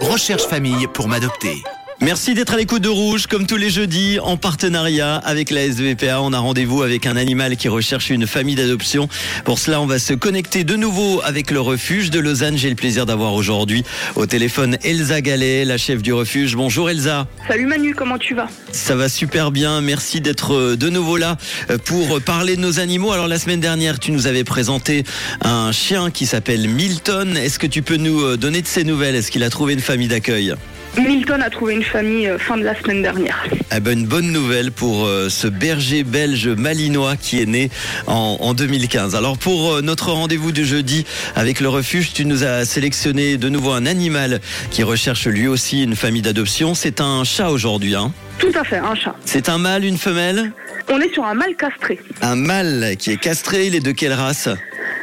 Recherche 0.00 0.46
famille 0.46 0.86
pour 0.86 1.08
m'adopter. 1.08 1.64
Merci 2.00 2.34
d'être 2.34 2.54
à 2.54 2.56
l'écoute 2.56 2.82
de 2.82 2.88
Rouge, 2.88 3.26
comme 3.26 3.44
tous 3.44 3.56
les 3.56 3.70
jeudis, 3.70 4.20
en 4.20 4.36
partenariat 4.36 5.16
avec 5.16 5.50
la 5.50 5.66
SVPA. 5.68 6.22
On 6.22 6.32
a 6.32 6.38
rendez-vous 6.38 6.82
avec 6.82 7.06
un 7.06 7.16
animal 7.16 7.56
qui 7.56 7.66
recherche 7.66 8.10
une 8.10 8.28
famille 8.28 8.54
d'adoption. 8.54 9.08
Pour 9.44 9.58
cela, 9.58 9.80
on 9.80 9.86
va 9.86 9.98
se 9.98 10.14
connecter 10.14 10.62
de 10.62 10.76
nouveau 10.76 11.20
avec 11.24 11.50
le 11.50 11.60
refuge 11.60 12.10
de 12.10 12.20
Lausanne. 12.20 12.56
J'ai 12.56 12.70
le 12.70 12.76
plaisir 12.76 13.04
d'avoir 13.04 13.34
aujourd'hui 13.34 13.82
au 14.14 14.26
téléphone 14.26 14.78
Elsa 14.84 15.20
Gallet, 15.20 15.64
la 15.64 15.76
chef 15.76 16.00
du 16.00 16.12
refuge. 16.12 16.54
Bonjour 16.54 16.88
Elsa. 16.88 17.26
Salut 17.48 17.66
Manu, 17.66 17.96
comment 17.96 18.16
tu 18.16 18.32
vas? 18.32 18.46
Ça 18.70 18.94
va 18.94 19.08
super 19.08 19.50
bien. 19.50 19.80
Merci 19.80 20.20
d'être 20.20 20.54
euh, 20.54 20.76
de 20.76 20.90
nouveau 20.90 21.16
là 21.16 21.36
euh, 21.68 21.78
pour 21.78 22.20
parler 22.20 22.54
de 22.54 22.60
nos 22.60 22.78
animaux. 22.78 23.10
Alors 23.10 23.26
la 23.26 23.40
semaine 23.40 23.60
dernière, 23.60 23.98
tu 23.98 24.12
nous 24.12 24.28
avais 24.28 24.44
présenté 24.44 25.02
un 25.42 25.72
chien 25.72 26.12
qui 26.12 26.26
s'appelle 26.26 26.68
Milton. 26.68 27.36
Est-ce 27.36 27.58
que 27.58 27.66
tu 27.66 27.82
peux 27.82 27.96
nous 27.96 28.22
euh, 28.22 28.36
donner 28.36 28.62
de 28.62 28.68
ses 28.68 28.84
nouvelles? 28.84 29.16
Est-ce 29.16 29.32
qu'il 29.32 29.42
a 29.42 29.50
trouvé 29.50 29.72
une 29.72 29.80
famille 29.80 30.08
d'accueil? 30.08 30.54
Milton 30.98 31.42
a 31.42 31.50
trouvé 31.50 31.74
une 31.74 31.82
famille 31.84 32.26
euh, 32.26 32.38
fin 32.38 32.56
de 32.56 32.64
la 32.64 32.74
semaine 32.80 33.02
dernière. 33.02 33.44
Eh 33.74 33.80
ben, 33.80 33.98
une 33.98 34.06
bonne 34.06 34.32
nouvelle 34.32 34.72
pour 34.72 35.06
euh, 35.06 35.28
ce 35.28 35.46
berger 35.46 36.02
belge 36.02 36.48
malinois 36.48 37.16
qui 37.16 37.40
est 37.40 37.46
né 37.46 37.70
en, 38.06 38.36
en 38.40 38.54
2015. 38.54 39.14
Alors 39.14 39.38
pour 39.38 39.74
euh, 39.74 39.80
notre 39.80 40.10
rendez-vous 40.12 40.52
du 40.52 40.64
jeudi 40.64 41.04
avec 41.36 41.60
le 41.60 41.68
refuge, 41.68 42.12
tu 42.12 42.24
nous 42.24 42.44
as 42.44 42.64
sélectionné 42.64 43.36
de 43.36 43.48
nouveau 43.48 43.72
un 43.72 43.86
animal 43.86 44.40
qui 44.70 44.82
recherche 44.82 45.26
lui 45.26 45.46
aussi 45.46 45.82
une 45.84 45.96
famille 45.96 46.22
d'adoption. 46.22 46.74
C'est 46.74 47.00
un 47.00 47.24
chat 47.24 47.50
aujourd'hui. 47.50 47.94
Hein 47.94 48.12
Tout 48.38 48.52
à 48.54 48.64
fait, 48.64 48.78
un 48.78 48.94
chat. 48.94 49.14
C'est 49.24 49.48
un 49.48 49.58
mâle, 49.58 49.84
une 49.84 49.98
femelle? 49.98 50.52
On 50.90 51.00
est 51.00 51.12
sur 51.12 51.24
un 51.24 51.34
mâle 51.34 51.54
castré. 51.56 52.00
Un 52.22 52.34
mâle 52.36 52.96
qui 52.98 53.10
est 53.12 53.18
castré, 53.18 53.66
il 53.66 53.74
est 53.74 53.80
de 53.80 53.92
quelle 53.92 54.14
race? 54.14 54.48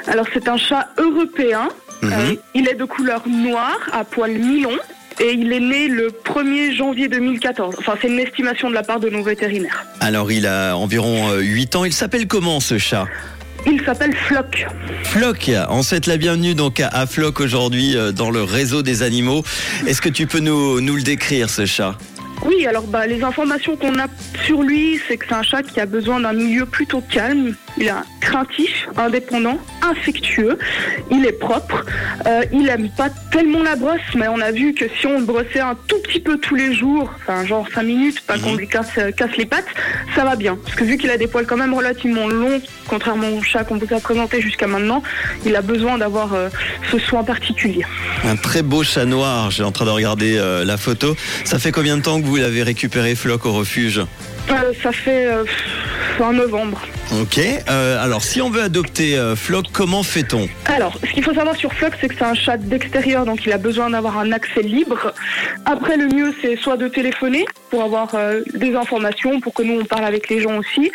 Alors 0.08 0.26
c'est 0.34 0.48
un 0.48 0.58
chat 0.58 0.90
européen. 0.98 1.70
Mhm. 2.02 2.12
Euh, 2.14 2.36
il 2.54 2.68
est 2.68 2.76
de 2.76 2.86
couleur 2.86 3.24
noire, 3.28 3.80
à 3.92 4.04
poil 4.04 4.32
mi-long. 4.32 4.78
Et 5.20 5.34
il 5.34 5.52
est 5.54 5.60
né 5.60 5.88
le 5.88 6.10
1er 6.10 6.76
janvier 6.76 7.08
2014. 7.08 7.76
Enfin, 7.80 7.94
c'est 8.02 8.08
une 8.08 8.20
estimation 8.20 8.70
de 8.70 8.76
la 8.76 8.84
part 8.84 9.00
de 9.00 9.10
nos 9.10 9.24
vétérinaires. 9.24 9.86
Alors 10.02 10.32
il 10.32 10.46
a 10.46 10.76
environ 10.76 11.30
euh, 11.30 11.40
8 11.40 11.76
ans. 11.78 11.86
Il 11.86 11.94
s'appelle 11.94 12.28
comment 12.28 12.60
ce 12.60 12.78
chat? 12.78 13.08
Il 13.66 13.82
s'appelle 13.84 14.16
Flock. 14.16 14.68
Flock, 15.04 15.50
on 15.70 15.82
souhaite 15.82 16.06
la 16.06 16.18
bienvenue 16.18 16.54
donc 16.54 16.80
à, 16.80 16.88
à 16.90 17.08
Flock 17.08 17.40
aujourd'hui 17.40 17.96
euh, 17.96 18.12
dans 18.12 18.30
le 18.30 18.44
réseau 18.44 18.84
des 18.84 19.02
animaux. 19.02 19.44
Est-ce 19.88 20.02
que 20.02 20.10
tu 20.10 20.28
peux 20.28 20.40
nous, 20.40 20.82
nous 20.82 20.96
le 20.96 21.02
décrire 21.02 21.50
ce 21.50 21.66
chat? 21.66 21.98
Oui, 22.44 22.66
alors 22.68 22.84
bah, 22.84 23.08
les 23.08 23.24
informations 23.24 23.76
qu'on 23.76 23.98
a 23.98 24.08
sur 24.46 24.62
lui, 24.62 25.00
c'est 25.08 25.18
que 25.18 25.26
c'est 25.28 25.34
un 25.36 25.44
chat 25.44 25.64
qui 25.64 25.80
a 25.80 25.86
besoin 25.86 26.20
d'un 26.20 26.34
milieu 26.34 26.66
plutôt 26.66 27.02
calme. 27.02 27.56
Il 27.78 27.88
est 27.88 27.92
craintif, 28.22 28.88
indépendant, 28.98 29.60
infectueux. 29.82 30.58
Il 31.12 31.26
est 31.26 31.34
propre. 31.34 31.86
Euh, 32.26 32.44
il 32.54 32.68
aime 32.70 32.90
pas 32.90 33.10
tellement 33.32 33.64
la 33.64 33.76
brosse, 33.76 34.00
mais 34.16 34.28
on 34.28 34.40
a 34.40 34.52
vu 34.52 34.74
que 34.74 34.86
si 35.00 35.08
on 35.08 35.20
le 35.20 35.26
brossait 35.26 35.60
un 35.60 35.76
tout 35.88 36.00
petit 36.00 36.20
peu 36.20 36.38
tous 36.38 36.56
les 36.56 36.74
jours, 36.74 37.12
enfin 37.18 37.46
genre 37.46 37.68
5 37.74 37.84
minutes, 37.84 38.22
pas 38.22 38.38
qu'on 38.38 38.56
lui 38.56 38.68
casse, 38.68 38.88
euh, 38.98 39.12
casse 39.12 39.36
les 39.38 39.46
pattes, 39.46 39.68
ça 40.16 40.24
va 40.24 40.36
bien. 40.36 40.58
Parce 40.64 40.76
que 40.76 40.84
vu 40.86 40.98
qu'il 40.98 41.10
a 41.10 41.18
des 41.18 41.28
poils 41.28 41.46
quand 41.46 41.58
même 41.58 41.74
relativement 41.74 42.28
longs, 42.28 42.62
contrairement 42.88 43.30
au 43.30 43.42
chat 43.42 43.64
qu'on 43.64 43.78
vous 43.78 43.94
a 43.94 44.00
présenté 44.00 44.42
jusqu'à 44.42 44.68
maintenant, 44.68 45.04
il 45.46 45.56
a 45.56 45.62
besoin 45.62 45.98
d'avoir 45.98 46.34
euh, 46.34 46.50
ce 46.92 46.98
soin 46.98 47.24
particulier. 47.24 47.86
Un 48.24 48.38
très 48.38 48.64
beau 48.64 48.84
chat 48.84 49.06
noir, 49.06 49.52
j'ai 49.52 49.64
en 49.64 49.72
train 49.72 49.86
de 49.86 49.90
regarder 49.90 50.42
la 50.66 50.78
photo. 50.78 51.16
Ça 51.44 51.60
fait 51.60 51.72
combien 51.72 51.98
de 51.98 52.02
temps 52.02 52.22
que 52.22 52.26
vous 52.26 52.38
l'avez 52.38 52.64
récupéré 52.64 53.16
Flock 53.16 53.46
au 53.46 53.54
refuge? 53.54 54.02
Ça 54.82 54.92
fait 54.92 55.28
fin 56.18 56.34
novembre. 56.34 56.82
Ok, 57.14 57.40
euh, 57.40 58.04
alors 58.04 58.24
si 58.24 58.42
on 58.42 58.50
veut 58.50 58.64
adopter 58.64 59.16
euh, 59.16 59.36
Flock, 59.36 59.68
comment 59.72 60.04
fait-on? 60.04 60.50
Alors, 60.66 60.98
ce 61.08 61.14
qu'il 61.14 61.24
faut 61.24 61.34
savoir 61.34 61.56
sur 61.56 61.72
Flock, 61.72 61.94
c'est 62.02 62.08
que 62.08 62.16
c'est 62.18 62.26
un 62.26 62.34
chat 62.34 62.58
d'extérieur, 62.58 63.26
donc 63.26 63.46
il 63.46 63.52
a 63.54 63.58
besoin 63.60 63.92
d'avoir 63.92 64.18
un 64.18 64.32
accès 64.32 64.64
libre. 64.64 65.14
Après, 65.66 65.98
le 65.98 66.08
mieux, 66.08 66.34
c'est 66.42 66.58
soit 66.58 66.78
de 66.78 66.88
téléphoner 66.88 67.46
pour 67.70 67.84
avoir 67.84 68.16
euh, 68.16 68.42
des 68.56 68.76
informations, 68.76 69.40
pour 69.40 69.54
que 69.54 69.62
nous, 69.62 69.80
on 69.80 69.86
parle 69.86 70.04
avec 70.06 70.30
les 70.30 70.42
gens 70.42 70.58
aussi, 70.58 70.92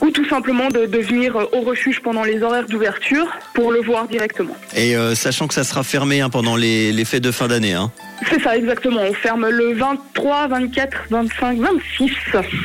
ou 0.00 0.10
tout 0.10 0.28
simplement 0.28 0.68
de, 0.68 0.86
de 0.86 0.98
venir 0.98 1.36
au 1.36 1.60
refuge 1.60 2.00
pendant 2.00 2.24
les 2.24 2.42
horaires 2.42 2.66
d'ouverture 2.66 3.26
pour 3.54 3.70
le 3.70 3.80
voir 3.80 4.08
directement. 4.08 4.56
Et 4.74 4.94
sachant 5.14 5.46
que 5.46 5.54
ça 5.54 5.64
sera 5.64 5.82
fermé 5.82 6.20
hein, 6.20 6.30
pendant 6.30 6.56
les, 6.56 6.92
les 6.92 7.04
fêtes 7.04 7.22
de 7.22 7.30
fin 7.30 7.48
d'année. 7.48 7.74
Hein. 7.74 7.92
C'est 8.28 8.42
ça, 8.42 8.56
exactement. 8.56 9.00
On 9.02 9.14
ferme 9.14 9.48
le 9.48 9.74
23, 9.74 10.48
24, 10.48 10.96
25, 11.10 11.58
26. 11.58 12.10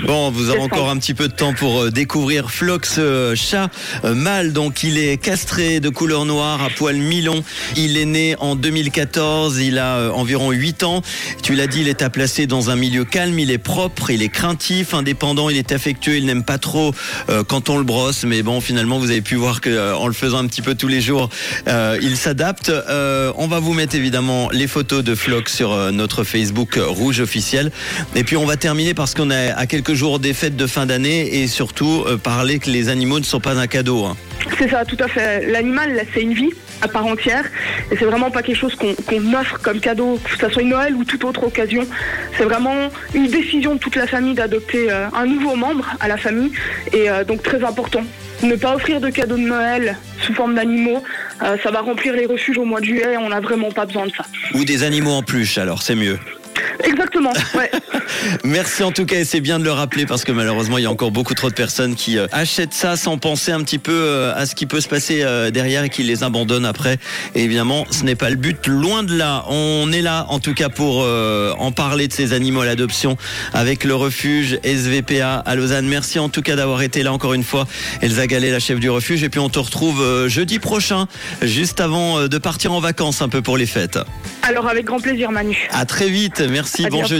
Bon, 0.05 0.29
vous 0.31 0.49
aurez 0.49 0.59
encore 0.59 0.89
un 0.89 0.97
petit 0.97 1.13
peu 1.13 1.27
de 1.27 1.33
temps 1.33 1.53
pour 1.53 1.81
euh, 1.83 1.91
découvrir 1.91 2.51
Flock, 2.51 2.85
ce 2.85 3.33
chat 3.35 3.69
euh, 4.03 4.13
mâle. 4.13 4.53
Donc, 4.53 4.83
il 4.83 4.97
est 4.97 5.17
castré 5.17 5.79
de 5.79 5.89
couleur 5.89 6.25
noire 6.25 6.61
à 6.61 6.69
poil 6.69 6.97
mi-long. 6.97 7.43
Il 7.77 7.97
est 7.97 8.05
né 8.05 8.35
en 8.39 8.55
2014. 8.55 9.59
Il 9.59 9.79
a 9.79 9.97
euh, 9.97 10.11
environ 10.11 10.51
8 10.51 10.83
ans. 10.83 11.01
Tu 11.41 11.55
l'as 11.55 11.67
dit, 11.67 11.81
il 11.81 11.87
est 11.87 12.01
à 12.01 12.09
placer 12.09 12.47
dans 12.47 12.69
un 12.69 12.75
milieu 12.75 13.05
calme. 13.05 13.37
Il 13.39 13.51
est 13.51 13.57
propre, 13.57 14.09
il 14.11 14.21
est 14.21 14.29
craintif, 14.29 14.93
indépendant, 14.93 15.49
il 15.49 15.57
est 15.57 15.71
affectueux. 15.71 16.17
Il 16.17 16.25
n'aime 16.25 16.43
pas 16.43 16.57
trop 16.57 16.93
euh, 17.29 17.43
quand 17.43 17.69
on 17.69 17.77
le 17.77 17.83
brosse. 17.83 18.23
Mais 18.25 18.43
bon, 18.43 18.61
finalement, 18.61 18.99
vous 18.99 19.11
avez 19.11 19.21
pu 19.21 19.35
voir 19.35 19.61
que 19.61 19.69
euh, 19.69 19.95
en 19.95 20.07
le 20.07 20.13
faisant 20.13 20.39
un 20.39 20.47
petit 20.47 20.61
peu 20.61 20.75
tous 20.75 20.87
les 20.87 21.01
jours, 21.01 21.29
euh, 21.67 21.97
il 22.01 22.17
s'adapte. 22.17 22.69
Euh, 22.69 23.31
on 23.37 23.47
va 23.47 23.59
vous 23.59 23.73
mettre 23.73 23.95
évidemment 23.95 24.49
les 24.51 24.67
photos 24.67 25.03
de 25.03 25.15
Sur 25.47 25.73
euh, 25.73 25.91
notre 25.91 26.23
Facebook 26.23 26.77
euh, 26.77 26.87
Rouge 26.87 27.19
officiel. 27.19 27.71
Et 28.15 28.23
puis 28.23 28.37
on 28.37 28.45
va 28.45 28.57
terminer 28.57 28.93
parce 28.93 29.13
qu'on 29.13 29.31
est 29.31 29.51
à 29.55 29.65
quelques 29.65 29.93
jours 29.93 30.19
des 30.19 30.33
fêtes 30.33 30.55
de 30.55 30.67
fin 30.67 30.85
d'année 30.85 31.41
et 31.41 31.47
surtout 31.47 32.03
euh, 32.07 32.17
parler 32.17 32.59
que 32.59 32.69
les 32.69 32.89
animaux 32.89 33.19
ne 33.19 33.25
sont 33.25 33.39
pas 33.39 33.53
un 33.57 33.67
cadeau. 33.67 34.05
hein. 34.05 34.17
C'est 34.57 34.69
ça, 34.69 34.85
tout 34.85 34.97
à 34.99 35.07
fait. 35.07 35.47
L'animal, 35.49 36.05
c'est 36.13 36.21
une 36.21 36.33
vie 36.33 36.51
à 36.81 36.87
part 36.87 37.05
entière. 37.05 37.45
Et 37.91 37.97
c'est 37.97 38.05
vraiment 38.05 38.31
pas 38.31 38.41
quelque 38.43 38.57
chose 38.57 38.75
qu'on 38.75 39.33
offre 39.33 39.59
comme 39.61 39.79
cadeau, 39.79 40.19
que 40.23 40.37
ce 40.47 40.53
soit 40.53 40.63
Noël 40.63 40.95
ou 40.95 41.03
toute 41.03 41.23
autre 41.23 41.43
occasion. 41.43 41.85
C'est 42.37 42.43
vraiment 42.43 42.89
une 43.13 43.27
décision 43.27 43.75
de 43.75 43.79
toute 43.79 43.95
la 43.95 44.07
famille 44.07 44.33
d'adopter 44.33 44.91
un 44.91 45.25
nouveau 45.25 45.55
membre 45.55 45.87
à 45.99 46.07
la 46.07 46.17
famille. 46.17 46.51
Et 46.93 47.07
donc 47.27 47.41
très 47.43 47.63
important. 47.63 48.03
Ne 48.43 48.55
pas 48.55 48.75
offrir 48.75 48.99
de 48.99 49.09
cadeaux 49.09 49.37
de 49.37 49.41
Noël 49.41 49.95
sous 50.21 50.33
forme 50.33 50.55
d'animaux, 50.55 51.01
ça 51.39 51.71
va 51.71 51.81
remplir 51.81 52.13
les 52.13 52.25
refuges 52.25 52.57
au 52.57 52.65
mois 52.65 52.79
de 52.79 52.85
juillet. 52.85 53.17
On 53.17 53.29
n'a 53.29 53.39
vraiment 53.39 53.71
pas 53.71 53.85
besoin 53.85 54.05
de 54.05 54.11
ça. 54.11 54.25
Ou 54.53 54.65
des 54.65 54.83
animaux 54.83 55.11
en 55.11 55.23
peluche, 55.23 55.57
alors 55.57 55.81
c'est 55.81 55.95
mieux. 55.95 56.19
Exactement, 56.83 57.33
ouais. 57.55 57.71
Merci 58.43 58.83
en 58.83 58.91
tout 58.91 59.05
cas 59.05 59.17
et 59.17 59.25
c'est 59.25 59.41
bien 59.41 59.59
de 59.59 59.63
le 59.63 59.71
rappeler 59.71 60.05
parce 60.05 60.23
que 60.23 60.31
malheureusement 60.31 60.77
il 60.77 60.83
y 60.83 60.87
a 60.87 60.91
encore 60.91 61.11
beaucoup 61.11 61.33
trop 61.33 61.49
de 61.49 61.55
personnes 61.55 61.95
qui 61.95 62.17
euh, 62.17 62.27
achètent 62.31 62.73
ça 62.73 62.97
sans 62.97 63.17
penser 63.17 63.51
un 63.51 63.61
petit 63.63 63.79
peu 63.79 63.93
euh, 63.93 64.33
à 64.35 64.45
ce 64.45 64.55
qui 64.55 64.65
peut 64.65 64.81
se 64.81 64.87
passer 64.87 65.21
euh, 65.21 65.51
derrière 65.51 65.83
et 65.83 65.89
qui 65.89 66.03
les 66.03 66.23
abandonnent 66.23 66.65
après. 66.65 66.97
Et 67.33 67.43
évidemment 67.43 67.85
ce 67.91 68.03
n'est 68.03 68.15
pas 68.15 68.29
le 68.29 68.35
but, 68.35 68.67
loin 68.67 69.03
de 69.03 69.15
là. 69.15 69.45
On 69.49 69.91
est 69.91 70.01
là 70.01 70.25
en 70.29 70.39
tout 70.39 70.53
cas 70.53 70.69
pour 70.69 71.05
en 71.05 71.71
parler 71.71 72.07
de 72.07 72.13
ces 72.13 72.33
animaux 72.33 72.61
à 72.61 72.65
l'adoption 72.65 73.17
avec 73.53 73.83
le 73.83 73.95
refuge 73.95 74.59
SVPA 74.63 75.35
à 75.37 75.55
Lausanne. 75.55 75.87
Merci 75.87 76.19
en 76.19 76.29
tout 76.29 76.41
cas 76.41 76.55
d'avoir 76.55 76.81
été 76.81 77.03
là 77.03 77.13
encore 77.13 77.33
une 77.33 77.43
fois 77.43 77.67
Elsa 78.01 78.27
Gallet, 78.27 78.51
la 78.51 78.59
chef 78.59 78.79
du 78.79 78.89
refuge. 78.89 79.23
Et 79.23 79.29
puis 79.29 79.39
on 79.39 79.49
te 79.49 79.59
retrouve 79.59 80.27
jeudi 80.27 80.59
prochain 80.59 81.07
juste 81.41 81.79
avant 81.79 82.27
de 82.27 82.37
partir 82.37 82.73
en 82.73 82.79
vacances 82.79 83.21
un 83.21 83.29
peu 83.29 83.41
pour 83.41 83.57
les 83.57 83.65
fêtes. 83.65 83.99
Alors 84.41 84.67
avec 84.67 84.85
grand 84.85 84.99
plaisir 84.99 85.31
Manu. 85.31 85.67
À 85.71 85.85
très 85.85 86.09
vite, 86.09 86.41
merci, 86.49 86.64
À 86.65 86.89
bon 86.89 86.97
jeudi. 87.03 87.13